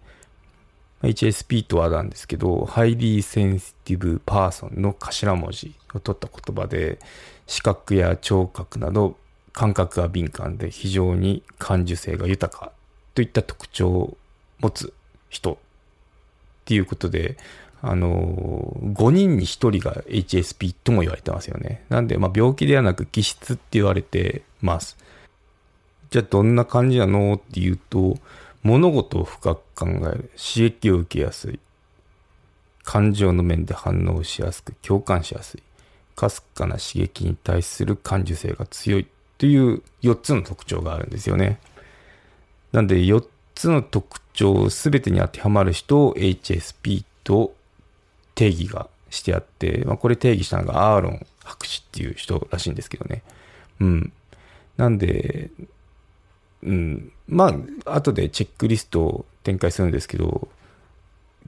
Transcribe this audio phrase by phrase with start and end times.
[1.04, 6.98] HSP とはなんですけど、 Highly Sensitive Person の頭文字を取った言葉で、
[7.46, 9.16] 視覚や聴覚など
[9.54, 12.72] 感覚が敏感で非常に感受性が豊か
[13.14, 14.18] といった特徴を
[14.60, 14.92] 持つ
[15.30, 15.58] 人っ
[16.66, 17.38] ていうことで、
[17.84, 21.84] あの、5人に1人が HSP とも言われてますよね。
[21.90, 24.98] なんで、まあ、病気ではなく気質って言われてます。
[26.10, 27.34] じゃあどんな感じなの？
[27.34, 28.18] っていうと、
[28.64, 31.60] 物事を深く考える、刺激を受けやすい、
[32.84, 35.64] 感情の面で反応しやすく、共感しやすい、
[36.16, 41.60] かすかな刺激に対する感受性が強いという4つの特徴があるんですよね。
[42.72, 47.54] なんで4つの特徴すべてに当てはまる人を HSP と
[48.36, 53.24] 定義がしてあって、まあ、これ定義したのがアーロン博士っていう人らしいんですけどね。
[53.80, 54.14] うん。
[54.76, 55.50] なんで、
[56.64, 57.12] うん。
[57.28, 57.54] ま
[57.86, 60.48] あ、後でチェックリストを展開するんですけど、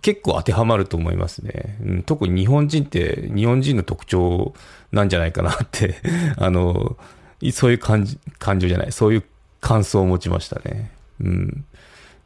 [0.02, 1.78] 結構当てはまると思いますね。
[1.84, 4.54] うん、特に日本人って日本人の特徴
[4.92, 5.96] なんじゃないかなって
[6.38, 6.98] あの、
[7.52, 9.24] そういう感じ、感情じゃない、そういう
[9.60, 10.92] 感想を持ちましたね。
[11.22, 11.66] うん。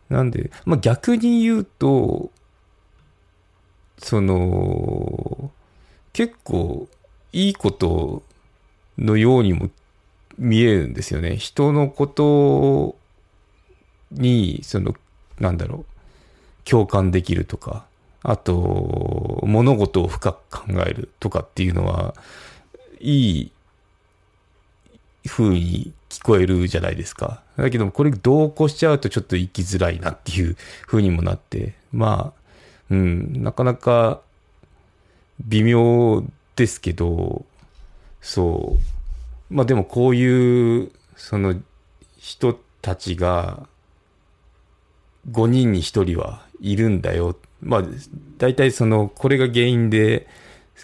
[0.09, 2.31] なんで、まあ逆に言うと、
[3.97, 5.52] その、
[6.12, 6.88] 結構
[7.31, 8.22] いいこと
[8.97, 9.69] のようにも
[10.38, 11.38] 見えるんですよね。
[11.38, 12.95] 人のこと
[14.11, 14.95] に、その、
[15.39, 17.85] なんだろう、共感できるとか、
[18.21, 22.16] あと、物事を深く考えるとかっていうのは、
[22.99, 23.51] いい
[25.27, 27.41] 風に聞こえるじゃないですか。
[27.57, 30.55] だけど、これ同行しちゃうとちょっと生きづらいなっていう
[30.85, 32.44] 風にもなって、まあ、
[32.89, 34.21] うん、なかなか
[35.41, 36.23] 微妙
[36.55, 37.45] ですけど、
[38.21, 38.93] そう、
[39.53, 41.56] まあでもこういう、その
[42.18, 43.68] 人たちが、
[45.31, 47.38] 5人に1人はいるんだよ。
[47.62, 47.84] まあ、
[48.40, 50.28] 大体その、これが原因で、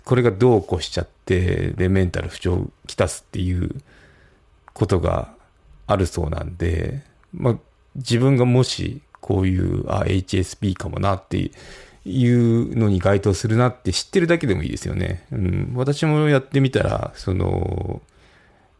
[0.05, 3.71] これがどう起こしちゃって、で、メンタル不調をきたすっていう
[4.73, 5.33] ことが
[5.87, 7.01] あるそうなんで、
[7.33, 7.55] まあ、
[7.95, 11.51] 自分がもし、こういう、あ、HSP かもなって
[12.05, 15.25] いうのに該当するなって知ってるだけでもいいですよね。
[15.31, 15.71] うん。
[15.75, 18.01] 私もやってみたら、その、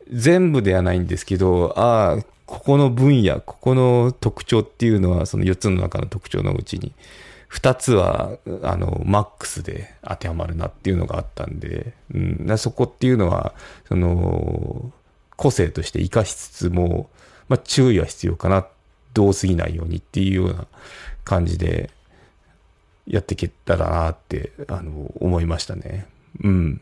[0.10, 6.94] 全部ではないんですけど、ああ、ここの分野、ここの特徴っていうのは、その4つの中の特徴のうちに、
[7.52, 8.32] 2つは、
[8.64, 13.54] あの、マックスで当てはまるなっていうのがあったんで、うん、そこっていうのは、
[13.88, 14.92] その、
[15.36, 17.10] 個性として活かしつつも、
[17.48, 18.66] まあ、注意は必要かな、
[19.14, 20.68] どうすぎないようにっていうような
[21.24, 21.92] 感じで、
[23.08, 26.08] やっていけたらなって、あの、思いましたね。
[26.44, 26.82] うん。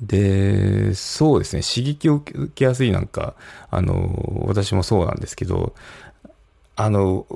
[0.00, 3.34] で、そうですね、刺激を受けやすいなんか、
[3.70, 5.74] あの、私もそうなんですけど、
[6.76, 7.26] あの、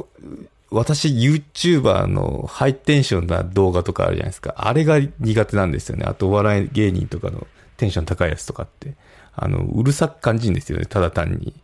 [0.71, 4.55] 私 YouTuber のハイテンションな動画とかあるじゃないですか。
[4.57, 6.05] あれが苦手なんですよね。
[6.07, 8.95] あとお笑い芸人とかのテンション高いやつとかって。
[9.37, 11.55] あの、うるさく感じるんですよね、ただ単に。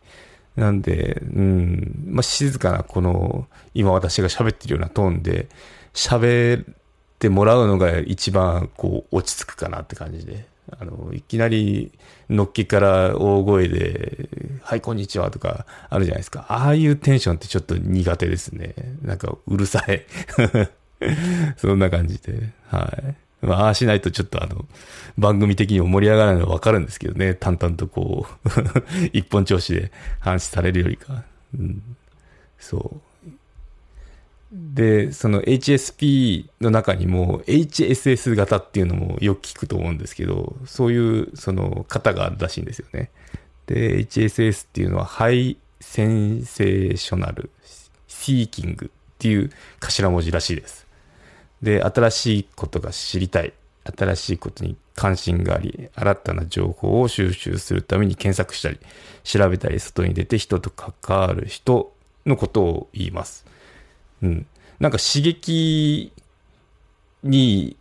[0.57, 5.49] なんで、うん、まあ、静かなこの、今私が喋ってるようなトーンで、
[5.95, 6.75] 喋っ
[7.19, 10.50] てもらうのが一番こう落ち着くかなって感じで。
[10.79, 11.93] あの、いきなり、
[12.29, 14.29] のっけから大声で、
[14.63, 16.47] はい、こんにちはとか、あるじゃないですか。
[16.49, 18.75] ああいうテンションってちょっと苦手ですね。
[19.03, 20.05] なんか、うるさい。
[21.57, 22.51] そんな感じで。
[22.69, 22.81] は
[23.43, 23.47] い。
[23.47, 24.67] まあ、ああしないとちょっとあの、
[25.19, 27.35] 番組的にも盛り上がらないのはわかるんですけどね。
[27.35, 28.49] 淡々とこう
[29.13, 29.91] 一本調子で
[30.21, 31.25] 話されるよりか。
[31.59, 31.83] うん、
[32.59, 33.10] そう。
[34.53, 43.11] で、その HSP の中にも HSS 型っていうのもよく聞くと思うんですけど、そういうその型があるらしいんですよね。
[43.67, 47.51] で、HSS っていうのはハイセンセーショナル、
[48.09, 50.87] seeking っていう頭文字らしいです。
[51.63, 53.53] で、新しいことが知りたい。
[53.97, 58.79] 新しいことに関心があり、新たな情報を収集するために検索したり、
[59.25, 61.93] 調べたり、外に出て人と関わる人
[62.27, 63.47] のことを言います。
[64.23, 64.47] うん。
[64.79, 66.13] なんか刺激
[67.23, 67.77] に、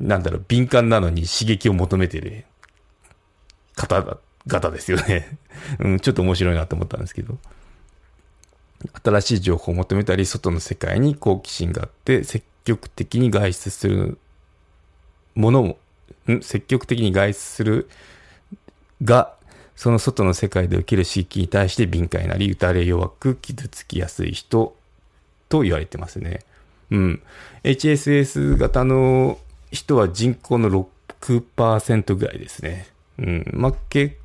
[0.00, 2.44] なんだろう、敏感なのに刺激を求めてる
[3.74, 4.18] 方だ、
[4.48, 5.38] 方ですよね。
[5.80, 7.38] うん、ちょっと面白いなと思ったんですけど。
[9.02, 14.18] 新しい情報を求めたり、外の世界に好奇心があって、積極的に外出する
[15.34, 15.78] ものも、
[16.30, 17.88] ん積極的に外出する
[19.02, 19.34] が、
[19.76, 24.76] その外の世界で受ける刺激に対して敏感になり、打たれ弱く傷つきやすい人
[25.54, 26.40] と言われてますね。
[26.90, 27.22] うん。
[27.62, 29.38] HSS 型の
[29.70, 30.68] 人は人口の
[31.20, 32.88] 6%ぐらいですね。
[33.18, 33.50] うん。
[33.52, 34.16] まあ、結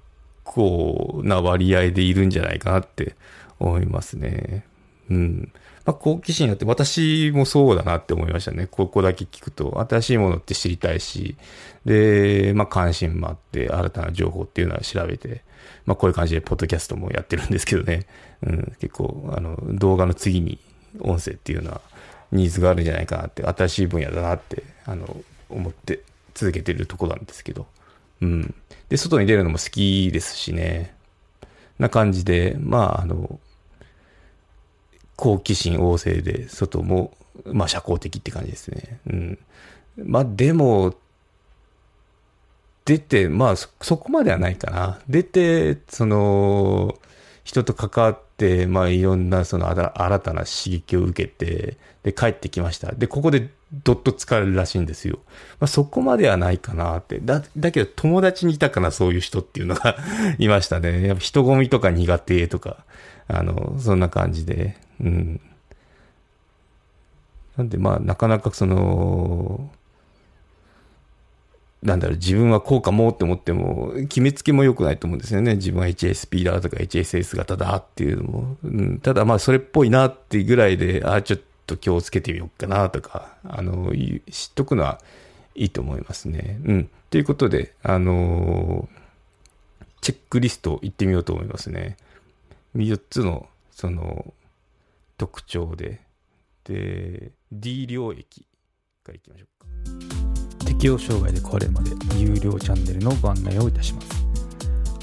[0.44, 3.16] 構な割合でいるんじゃないかなって
[3.60, 4.66] 思いますね。
[5.12, 5.52] うん。
[5.86, 8.66] まあ、好奇心あって、私もそうだなって思いましたね。
[8.66, 11.36] ここだけ聞くと、新しいものって知りたいし、
[11.86, 15.44] で、まあ、関心もあって、新たな情報っていうのは調べて、
[15.86, 18.08] まあ、こういう感じで、ポッドキャストもやってるんですけどね。
[18.42, 20.58] うん、結構、あの、動画の次に
[21.00, 21.82] 音声っていうのは、
[22.32, 26.02] ニーズがあるんじゃないかなって、新しい分野だなって、あの、思って
[26.34, 27.68] 続けてるとこなんですけど。
[28.22, 28.56] うん。
[28.90, 30.96] で、外に出るのも好きですしね。
[31.78, 33.40] な感じで、まあ、あの、
[35.16, 37.16] 好奇心旺盛で、外も、
[37.46, 39.00] まあ、社交的って感じですね。
[39.08, 39.40] うん。
[39.98, 40.96] まあ、でも、
[42.90, 45.00] 出て、まあそ、そこまではないかな。
[45.08, 46.98] 出て、その、
[47.50, 52.92] 人と関わって、まあ、いろんな、その、新たな刺激を受けて、で、帰ってきました。
[52.92, 53.50] で、ここで、
[53.84, 55.18] どっと疲れるらしいんですよ。
[55.60, 57.20] まあ、そこまではないかなって。
[57.20, 59.98] だ、だけど、友達にいたかな、そういう人っていうのが
[60.38, 61.08] いましたね。
[61.08, 62.86] やっぱ人混みとか苦手とか、
[63.28, 64.78] あの、そんな感じで。
[65.02, 65.42] うん。
[67.58, 69.72] なんで、まあ、なかなかその、
[71.82, 75.56] なんだろう、自分はこうかもって思っても、決めつけも良くないと思うんですよね。
[75.56, 78.58] 自分は HSP だとか HSS 型だっていうのも。
[78.64, 83.94] うん、ただまあ、それっぽいなっていうぐらいで、ああ、ちょっと気をつけてみようかなとか、あの、
[84.30, 85.00] 知っとくのは
[85.56, 86.60] いいと思いますね。
[86.66, 86.90] うん。
[87.10, 88.88] ということで、あの
[90.02, 91.98] チェックリスト行ってみようと思いますね。
[92.76, 94.34] 4つの、その、
[95.18, 96.02] 特徴で、
[96.64, 98.46] で、D 領域
[99.04, 99.69] から行きましょうか。
[100.80, 104.08] 適応障害で壊れるまで有料チャンネルのご案内をいたします。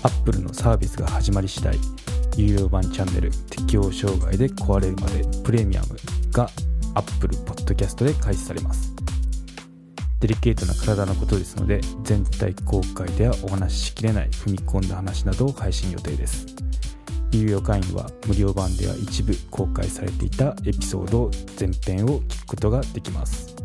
[0.02, 1.78] Apple のサービスが始まり次第
[2.34, 5.88] 有料版チャンネル適応障害で壊れるまでプレミアム
[6.32, 6.49] が
[6.94, 8.94] Apple Podcast で開始されます。
[10.20, 16.46] デリケートな体のことですので全体公開ではお話ししきれない踏み込んだ話などを配信予定です。
[17.32, 23.56] 有料会員は無料版では一部公開されていたエピソード全編を聞くことができます。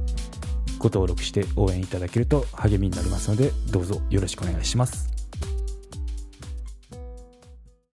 [0.82, 5.11] ご登録して応援いただけると励みになりますのでどうぞよろしくお願いします。